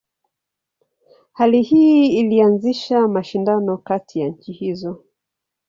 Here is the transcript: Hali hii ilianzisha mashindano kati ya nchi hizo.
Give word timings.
Hali 1.33 1.61
hii 1.61 2.17
ilianzisha 2.19 3.07
mashindano 3.07 3.77
kati 3.77 4.19
ya 4.19 4.27
nchi 4.29 4.51
hizo. 4.51 5.03